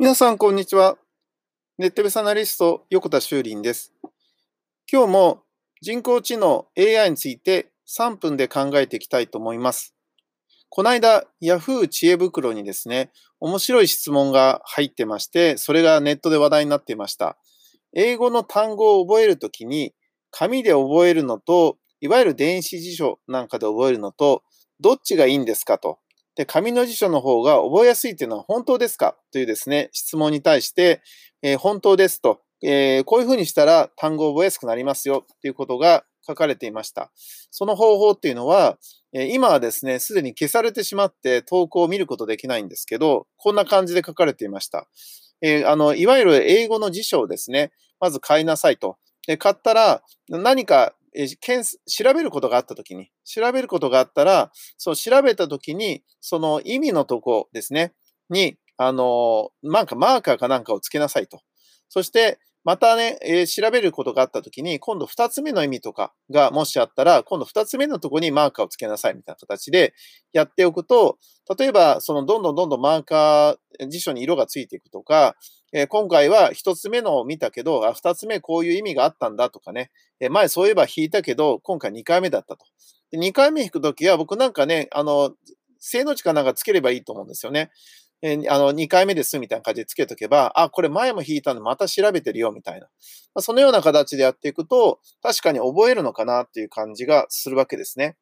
[0.00, 0.96] 皆さん、こんにちは。
[1.76, 3.92] ネットベースアナリスト、横田修林です。
[4.90, 5.42] 今日も
[5.82, 9.94] 人工知能 AI について3分で考えていきたいと思います。
[10.70, 17.36] この間、Yahoo 知恵袋にですね、面白い質問が入ってまして、それがネットで話題になっていました。
[17.92, 19.92] 英語の単語を覚えるときに、
[20.30, 24.44] 紙で覚えるのと、いわゆる電子辞書なんかで覚えるのと、
[24.80, 25.98] どっちがいいんですかと。
[26.40, 29.14] で、紙の辞書の方が覚えやすいというのは本当ですか？
[29.30, 31.02] というですね、質問に対して、
[31.42, 37.12] えー、本当ですと、えー、こういうふうにしたら単語を覚えやすくなりますよということが書かれていました。
[37.50, 38.78] その方法っていうのは、
[39.12, 44.88] えー、今はですね、すでに消されてしまって投稿を見ることできないんですけど、こんな感じで書かれていました。
[45.42, 48.96] えあの、いわゆる英語の辞書をですね、まず買いなさいと。
[49.26, 57.94] で買ったら何かえ調べることがあったときに、調べることがあったら、その調べたときに、その意味のとこですね、
[58.30, 61.40] に、あの、なんかマーカーかなんかをつけなさいと。
[61.88, 69.94] そして、またね、えー、調べることがあったときに、今度二つ目の意味とかがもしあったら、今度二つ目のとこにマーカーをつけなさいみたいな形で
[70.32, 71.18] やっておくと、
[71.58, 75.36] 例えば、そのどんどんどんどんマーカー、辞書に色がついていくとか、
[75.72, 82.66] えー、今回は一つ目のを見たけど、二つ目こういう意味があったんだとかね、えー、前そういえば引いたけど、今回二回目だったと。
[83.12, 85.32] 二回目引くときは、僕なんかね、あの、
[85.78, 87.70] 正の字かなんかつければいいと思うんですよね。
[88.22, 92.86] えー、あの、2回目ですみたいな感じでつけとけば、あ、これ前も引いたのまた調べてるよみたいな。
[93.34, 98.16] まあ、そのような形でやっていくと、確かに覚えるのかなっていう感じがするわけですね。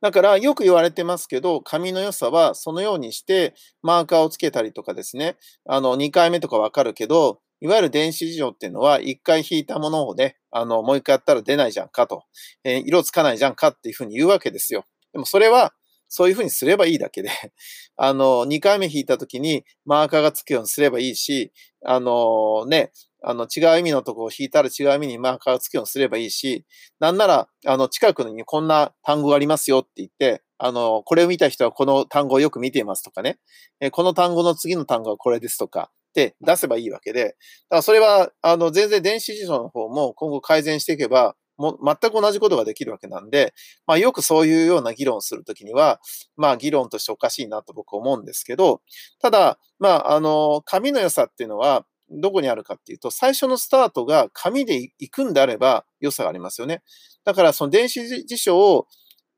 [0.00, 12.24] だからよく言われてますけど、紙の良さはそのようにしてマーカーをつけたりとかですね、あの、2回目とかわかるけど、いわゆる電子事情っていうのは、1回引いたものをね、あの、もう1回やったら出ないじゃんかと、
[12.62, 14.84] えー、色つかないじゃんかっていうふうに言うわけですよ。
[15.12, 15.72] でもそれは
[16.14, 17.28] そういうふうにすればいいだけで、
[17.96, 21.52] あの、2回目引いたときにマーカーがつくようにすればいいし、
[21.84, 26.64] あのね、あの、違う意味のとこを引いたら違う意味にマーカーがつくようにすればいいし、
[27.00, 33.38] なんなら、あの、近くにこんな単語がありますよって言って、あの、これを見た人はこの単語をよく見ていますとかね、
[33.80, 37.36] えこの単語の次の単語はこれですとか、って出せばいいわけで、だか
[37.70, 43.54] らそれは、あの、全然電子辞書の方も今後改善していけば、も全く同じことができるわけなんで、
[43.86, 46.00] まあ、よくそういうような議論をするときには、
[46.36, 48.80] まあ、議論としておかしいなと僕は思うんですけど、
[49.20, 56.82] ただ、まあ、あの、紙の良さっていうのは、どこにあるかっていうと、最初のスタートが紙で行くんであれば良さがありますよね。
[57.24, 58.86] だから、その電子辞書を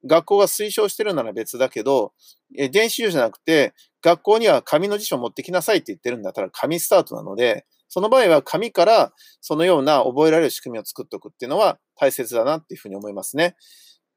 [0.04, 2.12] 学校が推奨してるなら別だけど、
[2.50, 13.56] 電子辞書じゃなくて、学校には紙の辞書を持ってきなさいって言ってるんだったら紙スタートなので、その場合は紙からそのような覚えられる仕組みを作っておくっていうのは大切だなっていうふうに思いますね。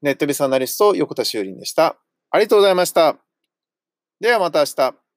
[0.02, 1.98] ネットビスアナリスト横田修林でした。
[2.30, 3.18] ありがとうございました。
[4.20, 5.09] ではまた明日。